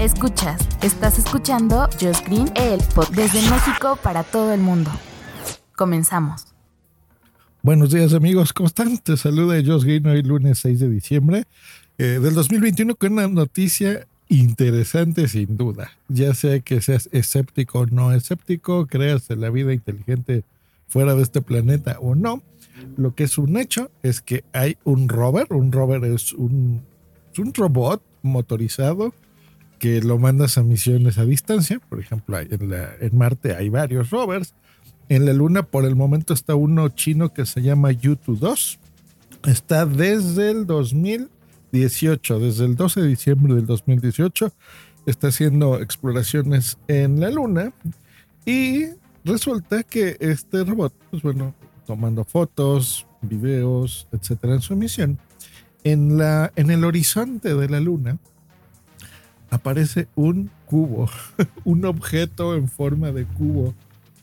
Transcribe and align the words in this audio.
Escuchas, 0.00 0.60
estás 0.80 1.18
escuchando 1.18 1.88
Josh 2.00 2.22
Green, 2.24 2.48
el 2.54 2.78
pod 2.94 3.08
desde 3.16 3.42
México 3.50 3.98
para 4.00 4.22
todo 4.22 4.52
el 4.52 4.60
mundo. 4.60 4.92
Comenzamos. 5.74 6.46
Buenos 7.62 7.90
días 7.90 8.14
amigos, 8.14 8.52
¿cómo 8.52 8.68
están? 8.68 8.96
Te 8.98 9.16
saluda 9.16 9.56
Josh 9.56 9.82
Green 9.82 10.06
hoy 10.06 10.22
lunes 10.22 10.60
6 10.60 10.78
de 10.78 10.88
diciembre 10.88 11.44
eh, 11.98 12.20
del 12.22 12.32
2021 12.32 12.94
con 12.94 13.14
una 13.14 13.26
noticia 13.26 14.06
interesante 14.28 15.26
sin 15.26 15.56
duda. 15.56 15.90
Ya 16.06 16.32
sea 16.32 16.60
que 16.60 16.80
seas 16.80 17.08
escéptico 17.10 17.80
o 17.80 17.86
no 17.86 18.12
escéptico, 18.12 18.86
creas 18.86 19.28
en 19.30 19.40
la 19.40 19.50
vida 19.50 19.72
inteligente 19.72 20.44
fuera 20.86 21.16
de 21.16 21.22
este 21.22 21.42
planeta 21.42 21.98
o 22.00 22.14
no, 22.14 22.40
lo 22.96 23.16
que 23.16 23.24
es 23.24 23.36
un 23.36 23.56
hecho 23.56 23.90
es 24.04 24.20
que 24.20 24.44
hay 24.52 24.76
un 24.84 25.08
rover, 25.08 25.48
un 25.50 25.72
rover 25.72 26.04
es 26.04 26.34
un, 26.34 26.82
es 27.32 27.40
un 27.40 27.52
robot 27.52 28.00
motorizado 28.22 29.12
que 29.78 30.02
lo 30.02 30.18
mandas 30.18 30.58
a 30.58 30.62
misiones 30.62 31.18
a 31.18 31.24
distancia, 31.24 31.80
por 31.88 32.00
ejemplo, 32.00 32.38
en, 32.38 33.16
Marte 33.16 33.54
hay 33.54 33.68
varios 33.68 34.10
rovers, 34.10 34.54
en 35.08 35.24
la 35.24 35.32
Luna 35.32 35.62
por 35.62 35.84
el 35.84 35.96
momento 35.96 36.34
está 36.34 36.54
uno 36.54 36.88
chino 36.90 37.32
que 37.32 37.46
se 37.46 37.62
llama 37.62 37.90
Yutu-2, 37.92 38.78
está 39.44 39.86
desde 39.86 40.50
el 40.50 40.66
2018, 40.66 42.40
desde 42.40 42.64
el 42.66 42.76
12 42.76 43.00
de 43.00 43.06
diciembre 43.08 43.54
del 43.54 43.66
2018, 43.66 44.52
está 45.06 45.28
haciendo 45.28 45.80
exploraciones 45.80 46.76
en 46.88 47.20
la 47.20 47.30
Luna 47.30 47.72
y 48.44 48.86
resulta 49.24 49.82
que 49.82 50.16
este 50.20 50.64
robot, 50.64 50.92
pues 51.10 51.22
bueno, 51.22 51.54
tomando 51.86 52.24
fotos, 52.24 53.06
videos, 53.22 54.06
etcétera, 54.12 54.54
en 54.54 54.60
su 54.60 54.76
misión, 54.76 55.18
en, 55.84 56.18
la, 56.18 56.52
en 56.56 56.70
el 56.70 56.84
horizonte 56.84 57.54
de 57.54 57.68
la 57.68 57.80
Luna 57.80 58.18
aparece 59.50 60.08
un 60.14 60.50
cubo, 60.66 61.10
un 61.64 61.84
objeto 61.84 62.54
en 62.54 62.68
forma 62.68 63.12
de 63.12 63.24
cubo 63.24 63.74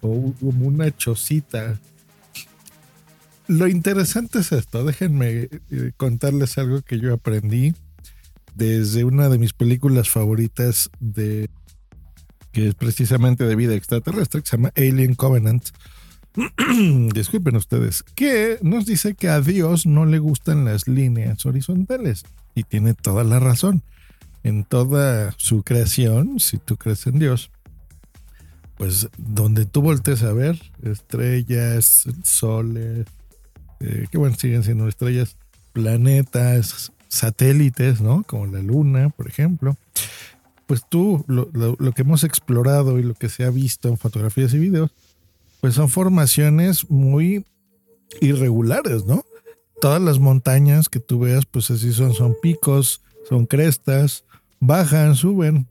o 0.00 0.32
como 0.40 0.66
una 0.66 0.96
chocita. 0.96 1.78
Lo 3.46 3.66
interesante 3.66 4.38
es 4.40 4.52
esto, 4.52 4.84
déjenme 4.84 5.48
eh, 5.70 5.92
contarles 5.96 6.56
algo 6.58 6.82
que 6.82 7.00
yo 7.00 7.12
aprendí 7.12 7.74
desde 8.54 9.04
una 9.04 9.28
de 9.28 9.38
mis 9.38 9.52
películas 9.52 10.08
favoritas 10.08 10.90
de 11.00 11.48
que 12.52 12.68
es 12.68 12.74
precisamente 12.74 13.44
de 13.44 13.56
vida 13.56 13.74
extraterrestre, 13.74 14.42
que 14.42 14.48
se 14.48 14.56
llama 14.56 14.72
Alien 14.76 15.14
Covenant. 15.14 15.68
Disculpen 17.14 17.56
ustedes, 17.56 18.02
que 18.14 18.58
nos 18.62 18.86
dice 18.86 19.14
que 19.14 19.28
a 19.28 19.40
Dios 19.40 19.86
no 19.86 20.04
le 20.04 20.18
gustan 20.18 20.64
las 20.64 20.88
líneas 20.88 21.46
horizontales. 21.46 22.24
Y 22.54 22.64
tiene 22.64 22.94
toda 22.94 23.22
la 23.24 23.38
razón. 23.38 23.82
En 24.42 24.64
toda 24.64 25.34
su 25.36 25.62
creación, 25.62 26.40
si 26.40 26.58
tú 26.58 26.76
crees 26.76 27.06
en 27.06 27.18
Dios, 27.18 27.50
pues 28.76 29.08
donde 29.18 29.66
tú 29.66 29.82
voltees 29.82 30.22
a 30.22 30.32
ver, 30.32 30.58
estrellas, 30.82 32.04
soles, 32.22 33.06
eh, 33.80 34.06
que 34.10 34.18
bueno, 34.18 34.36
siguen 34.36 34.62
siendo 34.62 34.88
estrellas, 34.88 35.36
planetas, 35.72 36.92
satélites, 37.08 38.00
¿no? 38.00 38.22
Como 38.24 38.46
la 38.46 38.62
luna, 38.62 39.10
por 39.10 39.28
ejemplo 39.28 39.76
pues 40.70 40.84
tú, 40.88 41.24
lo, 41.26 41.50
que 41.94 42.02
hemos 42.02 42.22
explorado 42.22 43.00
y 43.00 43.02
lo 43.02 43.14
que 43.14 43.28
se 43.28 43.42
ha 43.42 43.50
visto 43.50 43.88
en 43.88 43.98
fotografías 43.98 44.54
y 44.54 44.58
videos, 44.60 44.92
pues 45.60 45.74
son 45.74 45.88
formaciones 45.88 46.88
muy 46.88 47.44
irregulares, 48.20 49.04
¿no? 49.04 49.24
Todas 49.80 50.00
las 50.00 50.20
montañas 50.20 50.88
que 50.88 51.00
tú 51.00 51.18
veas, 51.18 51.44
pues 51.44 51.72
así 51.72 51.92
son, 51.92 52.14
son 52.14 52.36
picos, 52.40 53.00
son 53.28 53.46
crestas, 53.46 54.22
bajan, 54.60 55.16
suben. 55.16 55.68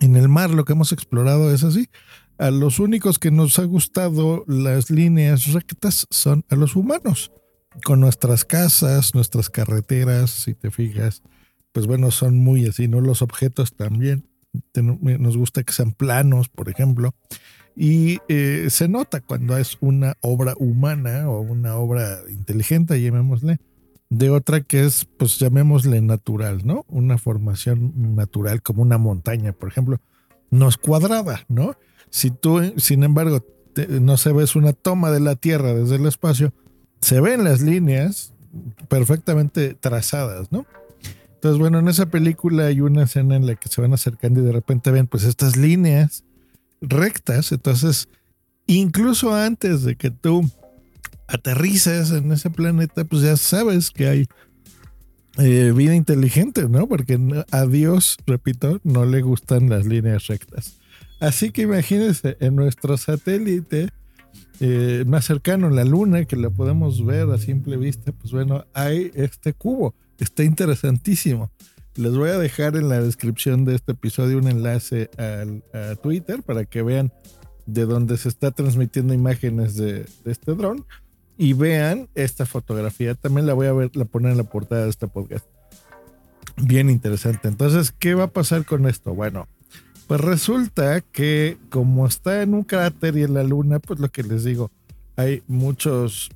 En 0.00 0.14
el 0.14 0.28
mar 0.28 0.50
lo 0.50 0.64
que 0.64 0.74
hemos 0.74 0.92
explorado 0.92 1.52
es 1.52 1.64
así. 1.64 1.88
A 2.38 2.52
los 2.52 2.78
únicos 2.78 3.18
que 3.18 3.32
nos 3.32 3.58
ha 3.58 3.64
gustado 3.64 4.44
las 4.46 4.90
líneas 4.90 5.52
rectas 5.52 6.06
son 6.10 6.44
a 6.48 6.54
los 6.54 6.76
humanos. 6.76 7.32
Con 7.84 8.00
nuestras 8.00 8.44
casas, 8.44 9.14
nuestras 9.14 9.50
carreteras, 9.50 10.30
si 10.30 10.54
te 10.54 10.70
fijas, 10.70 11.22
pues 11.72 11.86
bueno, 11.86 12.10
son 12.10 12.38
muy 12.38 12.66
así, 12.66 12.86
¿no? 12.86 13.00
Los 13.00 13.22
objetos 13.22 13.74
también. 13.74 14.28
Nos 14.74 15.36
gusta 15.36 15.62
que 15.62 15.72
sean 15.72 15.92
planos, 15.92 16.48
por 16.48 16.68
ejemplo. 16.68 17.14
Y 17.74 18.18
eh, 18.28 18.68
se 18.70 18.88
nota 18.88 19.20
cuando 19.20 19.56
es 19.56 19.76
una 19.80 20.16
obra 20.20 20.54
humana 20.58 21.28
o 21.28 21.40
una 21.40 21.76
obra 21.76 22.18
inteligente, 22.28 23.00
llamémosle, 23.00 23.58
de 24.10 24.30
otra 24.30 24.62
que 24.62 24.84
es, 24.84 25.06
pues 25.16 25.38
llamémosle 25.38 26.00
natural, 26.00 26.62
¿no? 26.64 26.84
Una 26.88 27.18
formación 27.18 28.14
natural 28.14 28.62
como 28.62 28.82
una 28.82 28.98
montaña, 28.98 29.52
por 29.52 29.68
ejemplo, 29.68 30.00
no 30.50 30.68
es 30.68 30.76
cuadrada, 30.76 31.44
¿no? 31.48 31.76
Si 32.10 32.30
tú, 32.30 32.72
sin 32.76 33.02
embargo, 33.04 33.44
no 34.00 34.16
se 34.16 34.32
ves 34.32 34.56
una 34.56 34.72
toma 34.72 35.10
de 35.10 35.20
la 35.20 35.36
Tierra 35.36 35.74
desde 35.74 35.96
el 35.96 36.06
espacio, 36.06 36.52
se 37.00 37.20
ven 37.20 37.44
las 37.44 37.60
líneas 37.60 38.32
perfectamente 38.88 39.74
trazadas, 39.74 40.50
¿no? 40.50 40.66
Entonces, 41.34 41.60
bueno, 41.60 41.78
en 41.78 41.86
esa 41.86 42.06
película 42.06 42.66
hay 42.66 42.80
una 42.80 43.04
escena 43.04 43.36
en 43.36 43.46
la 43.46 43.54
que 43.54 43.68
se 43.68 43.80
van 43.80 43.92
acercando 43.92 44.40
y 44.40 44.44
de 44.44 44.52
repente 44.52 44.90
ven 44.90 45.06
pues 45.06 45.22
estas 45.22 45.56
líneas 45.56 46.24
rectas. 46.80 47.52
Entonces, 47.52 48.08
incluso 48.66 49.32
antes 49.34 49.84
de 49.84 49.94
que 49.94 50.10
tú 50.10 50.50
aterrices 51.28 52.10
en 52.10 52.32
ese 52.32 52.50
planeta, 52.50 53.04
pues 53.04 53.22
ya 53.22 53.36
sabes 53.36 53.90
que 53.90 54.08
hay 54.08 54.26
eh, 55.38 55.72
vida 55.74 55.94
inteligente, 55.94 56.68
¿no? 56.68 56.88
Porque 56.88 57.18
a 57.50 57.66
Dios, 57.66 58.16
repito, 58.26 58.80
no 58.82 59.04
le 59.04 59.22
gustan 59.22 59.68
las 59.68 59.86
líneas 59.86 60.26
rectas. 60.26 60.74
Así 61.20 61.50
que 61.50 61.62
imagínense, 61.62 62.36
en 62.40 62.56
nuestro 62.56 62.96
satélite 62.96 63.90
eh, 64.60 65.04
más 65.06 65.26
cercano, 65.26 65.70
la 65.70 65.84
Luna, 65.84 66.24
que 66.24 66.36
la 66.36 66.50
podemos 66.50 67.04
ver 67.04 67.30
a 67.30 67.38
simple 67.38 67.76
vista, 67.76 68.12
pues 68.12 68.32
bueno, 68.32 68.64
hay 68.72 69.12
este 69.14 69.52
cubo. 69.52 69.94
Está 70.18 70.42
interesantísimo. 70.42 71.52
Les 71.94 72.14
voy 72.14 72.30
a 72.30 72.38
dejar 72.38 72.76
en 72.76 72.88
la 72.88 73.00
descripción 73.00 73.64
de 73.64 73.74
este 73.74 73.92
episodio 73.92 74.38
un 74.38 74.48
enlace 74.48 75.10
al, 75.18 75.62
a 75.72 75.94
Twitter 75.96 76.42
para 76.42 76.64
que 76.64 76.82
vean 76.82 77.12
de 77.66 77.84
dónde 77.84 78.16
se 78.16 78.28
está 78.28 78.50
transmitiendo 78.50 79.14
imágenes 79.14 79.76
de, 79.76 80.06
este 80.24 80.54
dron 80.54 80.84
y 81.38 81.52
vean 81.52 82.08
esta 82.14 82.44
fotografía. 82.44 83.14
También 83.14 83.46
la 83.46 83.54
voy 83.54 83.68
a 83.68 83.72
ver, 83.72 83.96
la 83.96 84.04
poner 84.04 84.32
en 84.32 84.38
la 84.38 84.44
portada 84.44 84.84
de 84.84 84.90
este 84.90 85.06
podcast. 85.06 85.46
Bien 86.56 86.90
interesante. 86.90 87.46
Entonces, 87.48 87.92
¿qué 87.92 88.14
va 88.14 88.24
a 88.24 88.32
pasar 88.32 88.66
con 88.66 88.86
esto? 88.86 89.14
Bueno, 89.14 89.46
pues 90.08 90.20
resulta 90.20 91.00
que 91.00 91.56
como 91.70 92.06
está 92.06 92.42
en 92.42 92.54
un 92.54 92.64
cráter 92.64 93.16
y 93.16 93.22
en 93.22 93.34
la 93.34 93.44
luna, 93.44 93.78
pues 93.78 94.00
lo 94.00 94.08
que 94.08 94.24
les 94.24 94.42
digo, 94.42 94.72
hay 95.16 95.42
muchos 95.46 96.30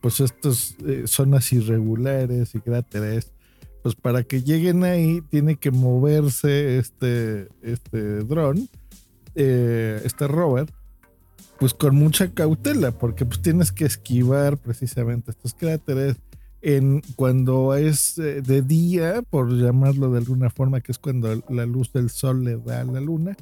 pues 0.00 0.20
estas 0.20 0.76
eh, 0.86 1.04
zonas 1.06 1.52
irregulares 1.52 2.54
y 2.54 2.60
cráteres, 2.60 3.32
pues 3.82 3.94
para 3.94 4.22
que 4.22 4.42
lleguen 4.42 4.84
ahí 4.84 5.22
tiene 5.30 5.56
que 5.56 5.70
moverse 5.70 6.78
este, 6.78 7.48
este 7.62 8.24
dron, 8.24 8.68
eh, 9.34 10.00
este 10.04 10.26
rover, 10.26 10.66
pues 11.58 11.74
con 11.74 11.96
mucha 11.96 12.28
cautela, 12.32 12.92
porque 12.92 13.24
pues 13.24 13.40
tienes 13.40 13.72
que 13.72 13.84
esquivar 13.84 14.58
precisamente 14.58 15.30
estos 15.30 15.54
cráteres. 15.54 16.16
En, 16.62 17.02
cuando 17.14 17.74
es 17.74 18.18
eh, 18.18 18.42
de 18.42 18.62
día, 18.62 19.22
por 19.22 19.52
llamarlo 19.52 20.10
de 20.10 20.18
alguna 20.18 20.50
forma, 20.50 20.80
que 20.80 20.90
es 20.90 20.98
cuando 20.98 21.42
la 21.48 21.64
luz 21.64 21.92
del 21.92 22.10
sol 22.10 22.44
le 22.44 22.56
da 22.56 22.80
a 22.80 22.84
la 22.84 23.00
luna, 23.00 23.36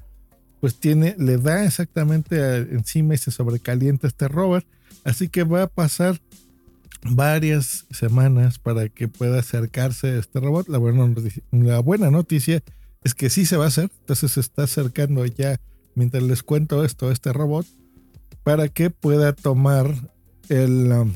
pues 0.60 0.78
tiene, 0.78 1.14
le 1.18 1.38
da 1.38 1.64
exactamente 1.64 2.56
encima 2.56 3.14
y 3.14 3.18
se 3.18 3.30
sobrecalienta 3.30 4.06
este 4.06 4.28
rover. 4.28 4.66
Así 5.04 5.28
que 5.28 5.44
va 5.44 5.62
a 5.62 5.66
pasar 5.68 6.20
varias 7.02 7.86
semanas 7.90 8.58
para 8.58 8.88
que 8.88 9.08
pueda 9.08 9.40
acercarse 9.40 10.08
a 10.08 10.18
este 10.18 10.40
robot. 10.40 10.68
La 10.68 10.78
buena, 10.78 11.12
la 11.50 11.80
buena 11.80 12.10
noticia 12.10 12.62
es 13.02 13.14
que 13.14 13.30
sí 13.30 13.46
se 13.46 13.56
va 13.56 13.64
a 13.64 13.68
hacer. 13.68 13.90
Entonces 14.00 14.32
se 14.32 14.40
está 14.40 14.64
acercando 14.64 15.24
ya, 15.26 15.60
mientras 15.94 16.22
les 16.22 16.42
cuento 16.42 16.84
esto, 16.84 17.10
este 17.10 17.32
robot, 17.32 17.66
para 18.44 18.68
que 18.68 18.90
pueda 18.90 19.32
tomar 19.32 19.92
el, 20.48 20.92
um, 20.92 21.12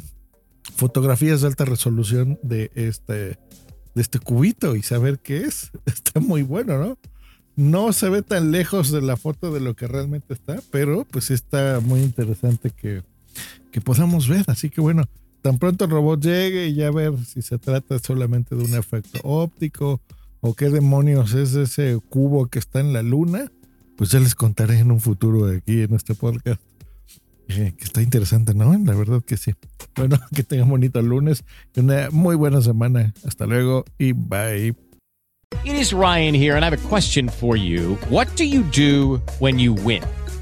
fotografías 0.75 1.41
de 1.41 1.49
alta 1.49 1.65
resolución 1.65 2.39
de 2.43 2.71
este, 2.75 3.15
de 3.95 4.03
este 4.03 4.19
cubito 4.19 4.77
y 4.77 4.83
saber 4.83 5.19
qué 5.19 5.39
es. 5.39 5.71
Está 5.87 6.21
muy 6.21 6.43
bueno, 6.43 6.79
¿no? 6.79 6.99
No 7.57 7.93
se 7.93 8.09
ve 8.09 8.23
tan 8.23 8.53
lejos 8.53 8.93
de 8.93 9.03
la 9.03 9.17
foto 9.17 9.53
de 9.53 9.59
lo 9.59 9.75
que 9.75 9.89
realmente 9.89 10.33
está, 10.33 10.61
pero 10.71 11.05
pues 11.11 11.33
está 11.33 11.81
muy 11.81 12.03
interesante 12.03 12.71
que, 12.71 13.03
que 13.73 13.81
podamos 13.81 14.29
ver. 14.29 14.45
Así 14.47 14.71
que 14.71 14.81
bueno, 14.81 15.07
tan 15.43 15.59
pronto 15.59 15.87
el 15.87 15.91
robot 15.91 16.23
llegue 16.23 16.69
y 16.69 16.75
ya 16.75 16.93
ver 16.93 17.15
si 17.25 17.43
se 17.43 17.59
trata 17.59 17.99
solamente 17.99 18.55
de 18.55 18.63
un 18.63 18.77
efecto 18.77 19.19
óptico 19.25 20.01
o 20.41 20.55
qué 20.55 20.71
demonios 20.71 21.35
es 21.35 21.57
ese 21.57 21.99
cubo 22.09 22.47
que 22.47 22.61
está 22.61 22.79
en 22.79 22.93
la 22.93 23.03
luna, 23.03 23.51
pues 23.97 24.13
ya 24.13 24.21
les 24.21 24.37
contaré 24.37 24.79
en 24.79 24.93
un 24.93 25.01
futuro 25.01 25.47
aquí 25.49 25.83
en 25.83 25.95
este 25.95 26.15
podcast. 26.15 26.61
Que 27.49 27.75
está 27.81 28.03
interesante, 28.03 28.53
¿no? 28.55 28.77
La 28.85 28.95
verdad 28.95 29.23
que 29.25 29.37
sí. 29.39 29.55
Bueno, 29.97 30.19
que 30.35 30.43
tengan 30.43 30.69
bonito 30.69 31.01
lunes 31.01 31.45
y 31.75 31.81
una 31.81 32.11
muy 32.11 32.37
buena 32.37 32.61
semana. 32.61 33.15
Hasta 33.27 33.47
luego 33.47 33.85
y 33.99 34.13
bye. 34.13 34.75
It 35.65 35.75
is 35.75 35.93
Ryan 35.93 36.35
here, 36.35 36.57
and 36.57 36.65
I 36.65 36.69
have 36.69 36.75
a 36.75 36.89
question 36.89 37.29
for 37.29 37.57
you. 37.57 37.97
What 38.11 38.29
do 38.37 38.45
you 38.45 38.63
do 38.65 39.21
when 39.39 39.59
you 39.59 39.73
win? 39.73 40.03